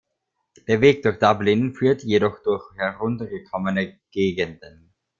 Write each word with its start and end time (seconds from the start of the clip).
Der 0.67 0.81
Weg 0.81 1.03
durch 1.03 1.19
Dublin 1.19 1.75
führt 1.75 2.01
jedoch 2.03 2.41
durch 2.41 2.73
heruntergekommene 2.75 3.99
Gegenden. 4.09 4.91